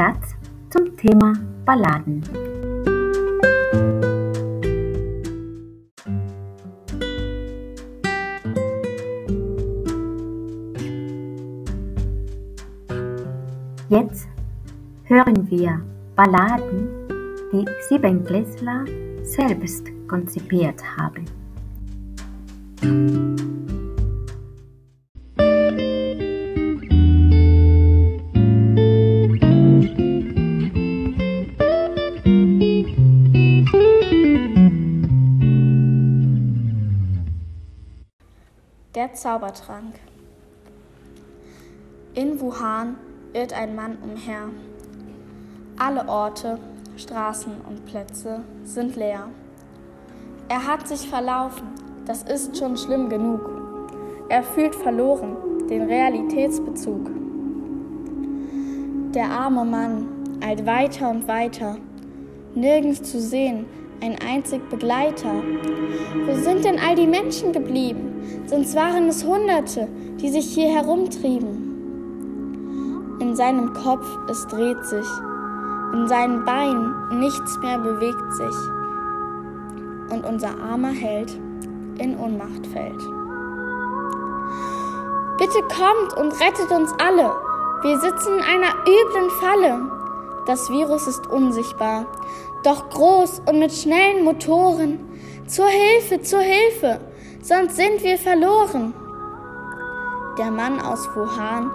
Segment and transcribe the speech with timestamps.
[0.00, 0.34] Podcast
[0.70, 1.34] zum Thema
[1.66, 2.22] Balladen.
[13.90, 14.26] Jetzt
[15.04, 15.82] hören wir
[16.16, 16.88] Balladen,
[17.52, 18.86] die Siebenklässler
[19.22, 21.26] selbst konzipiert haben.
[39.00, 39.94] Der Zaubertrank.
[42.12, 42.96] In Wuhan
[43.32, 44.50] irrt ein Mann umher.
[45.78, 46.58] Alle Orte,
[46.98, 49.28] Straßen und Plätze sind leer.
[50.50, 51.68] Er hat sich verlaufen,
[52.04, 53.40] das ist schon schlimm genug.
[54.28, 55.34] Er fühlt verloren
[55.70, 57.10] den Realitätsbezug.
[59.14, 60.08] Der arme Mann
[60.44, 61.78] eilt weiter und weiter,
[62.54, 63.64] nirgends zu sehen,
[64.02, 65.42] ein einzig Begleiter.
[66.26, 68.09] Wo sind denn all die Menschen geblieben?
[68.46, 69.88] Sonst waren es Hunderte,
[70.20, 71.70] die sich hier herumtrieben.
[73.20, 75.06] In seinem Kopf es dreht sich,
[75.92, 78.56] in seinen Beinen nichts mehr bewegt sich.
[80.10, 81.38] Und unser armer Held
[81.98, 83.00] in Ohnmacht fällt.
[85.38, 87.32] Bitte kommt und rettet uns alle.
[87.82, 89.90] Wir sitzen in einer üblen Falle.
[90.46, 92.06] Das Virus ist unsichtbar,
[92.62, 94.98] doch groß und mit schnellen Motoren.
[95.46, 97.00] Zur Hilfe, zur Hilfe,
[97.42, 98.94] sonst sind wir verloren.
[100.38, 101.70] Der Mann aus Wuhan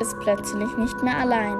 [0.00, 1.56] ist plötzlich nicht mehr allein.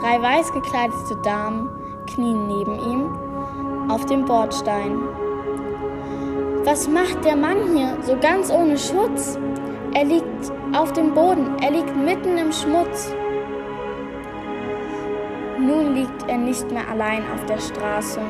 [0.00, 1.68] Drei weiß gekleidete Damen
[2.06, 4.98] knien neben ihm auf dem Bordstein.
[6.64, 9.38] Was macht der Mann hier so ganz ohne Schutz?
[9.94, 13.12] Er liegt auf dem Boden, er liegt mitten im Schmutz.
[15.58, 18.20] Nun liegt er nicht mehr allein auf der Straße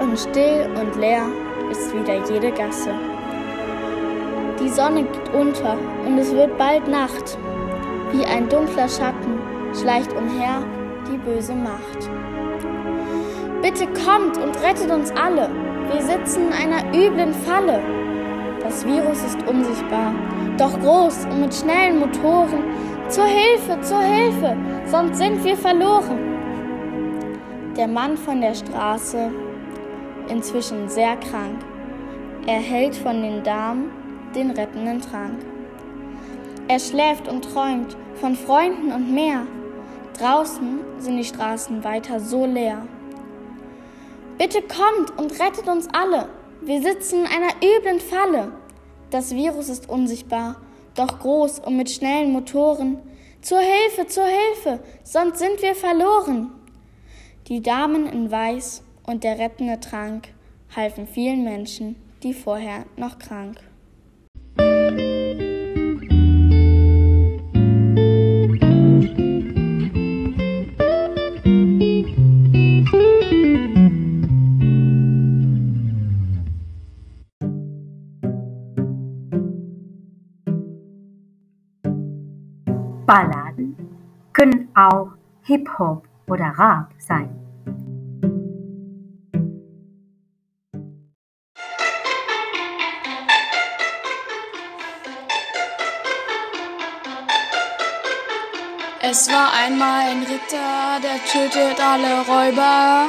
[0.00, 1.26] und still und leer
[1.70, 2.90] ist wieder jede Gasse.
[4.62, 7.38] Die Sonne geht unter und es wird bald Nacht.
[8.12, 9.38] Wie ein dunkler Schatten
[9.72, 10.62] schleicht umher
[11.10, 12.10] die böse Macht.
[13.62, 15.48] Bitte kommt und rettet uns alle.
[15.90, 17.80] Wir sitzen in einer üblen Falle.
[18.62, 20.12] Das Virus ist unsichtbar,
[20.58, 22.62] doch groß und mit schnellen Motoren.
[23.08, 26.18] Zur Hilfe, zur Hilfe, sonst sind wir verloren.
[27.78, 29.30] Der Mann von der Straße,
[30.28, 31.58] inzwischen sehr krank,
[32.46, 33.90] erhält von den Damen
[34.34, 35.40] den rettenden Trank.
[36.68, 39.46] Er schläft und träumt von Freunden und mehr.
[40.18, 42.86] Draußen sind die Straßen weiter so leer.
[44.38, 46.28] Bitte kommt und rettet uns alle.
[46.62, 48.52] Wir sitzen in einer üblen Falle.
[49.10, 50.56] Das Virus ist unsichtbar,
[50.94, 52.98] doch groß und mit schnellen Motoren.
[53.42, 56.52] Zur Hilfe, zur Hilfe, sonst sind wir verloren.
[57.48, 60.28] Die Damen in Weiß und der rettende Trank
[60.76, 63.56] halfen vielen Menschen, die vorher noch krank.
[84.80, 85.08] Auch
[85.42, 87.36] Hip-Hop oder Rap sein.
[99.02, 103.06] Es war einmal ein Ritter, der tötet alle Räuber.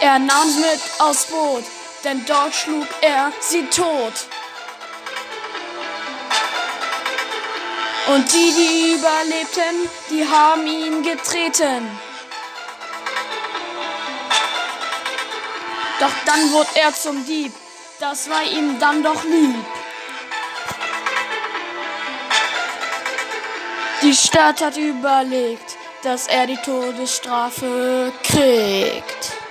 [0.00, 1.64] Er nahm mit aufs Boot,
[2.04, 4.26] denn dort schlug er sie tot.
[8.08, 11.88] Und die, die überlebten, die haben ihn getreten.
[16.00, 17.52] Doch dann wurde er zum Dieb,
[18.00, 19.64] das war ihm dann doch lieb.
[24.02, 29.41] Die Stadt hat überlegt, dass er die Todesstrafe kriegt.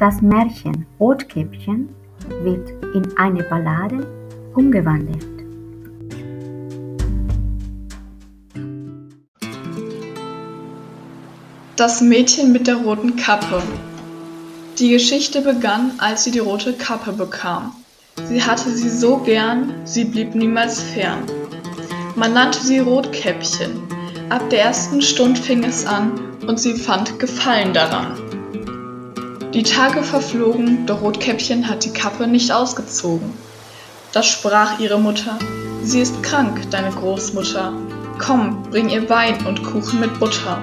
[0.00, 1.90] Das Märchen Rotkäppchen
[2.42, 4.06] wird in eine Ballade
[4.54, 5.26] umgewandelt.
[11.76, 13.62] Das Mädchen mit der roten Kappe.
[14.78, 17.72] Die Geschichte begann, als sie die rote Kappe bekam.
[18.24, 21.24] Sie hatte sie so gern, sie blieb niemals fern.
[22.16, 23.82] Man nannte sie Rotkäppchen.
[24.30, 26.12] Ab der ersten Stund fing es an,
[26.46, 28.19] und sie fand Gefallen daran.
[29.52, 33.32] Die Tage verflogen, doch Rotkäppchen hat die Kappe nicht ausgezogen.
[34.12, 35.40] Da sprach ihre Mutter,
[35.82, 37.72] sie ist krank, deine Großmutter.
[38.20, 40.62] Komm, bring ihr Wein und Kuchen mit Butter.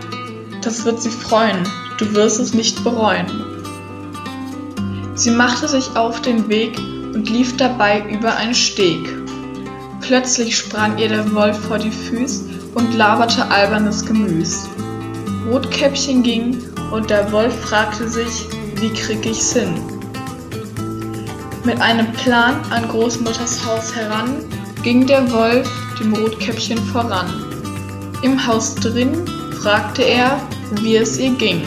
[0.62, 1.68] Das wird sie freuen,
[1.98, 3.28] du wirst es nicht bereuen.
[5.16, 6.78] Sie machte sich auf den Weg
[7.14, 9.06] und lief dabei über einen Steg.
[10.00, 14.66] Plötzlich sprang ihr der Wolf vor die Füß und laberte albernes Gemüs.
[15.52, 18.48] Rotkäppchen ging und der Wolf fragte sich,
[18.80, 19.74] wie krieg ich's hin?
[21.64, 24.46] Mit einem Plan an Großmutters Haus heran
[24.84, 25.70] ging der Wolf
[26.00, 27.28] dem Rotkäppchen voran.
[28.22, 29.26] Im Haus drin
[29.62, 30.40] fragte er,
[30.82, 31.62] wie es ihr ging.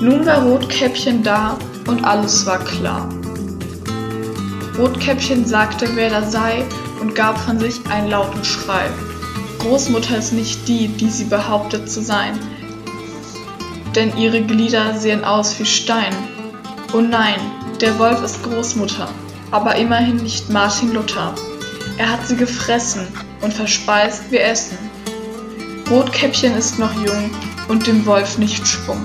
[0.00, 1.56] Nun war Rotkäppchen da
[1.86, 3.08] und alles war klar.
[4.76, 6.64] Rotkäppchen sagte, wer da sei
[7.00, 8.90] und gab von sich einen lauten Schrei.
[9.58, 12.38] Großmutter ist nicht die, die sie behauptet zu sein,
[13.96, 16.14] denn ihre Glieder sehen aus wie Stein.
[16.92, 17.40] Oh nein,
[17.80, 19.08] der Wolf ist Großmutter,
[19.50, 21.34] aber immerhin nicht Martin Luther.
[21.96, 23.08] Er hat sie gefressen
[23.40, 24.78] und verspeist wie Essen.
[25.90, 27.30] Rotkäppchen ist noch jung
[27.68, 29.02] und dem Wolf nicht Schwung.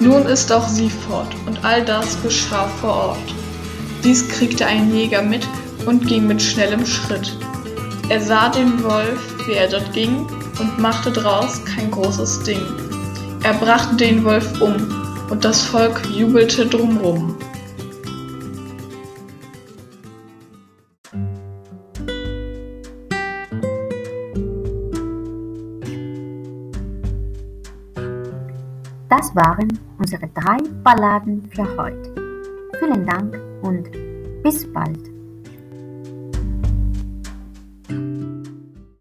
[0.00, 3.34] Nun ist auch sie fort und all das geschah vor Ort.
[4.04, 5.46] Dies kriegte ein Jäger mit
[5.86, 7.36] und ging mit schnellem Schritt.
[8.10, 10.26] Er sah den Wolf, wie er dort ging,
[10.60, 12.83] und machte draus kein großes Ding.
[13.44, 14.74] Er brachte den Wolf um,
[15.28, 17.36] und das Volk jubelte drumrum.
[29.10, 32.14] Das waren unsere drei Balladen für heute.
[32.78, 33.90] Vielen Dank und
[34.42, 35.13] bis bald.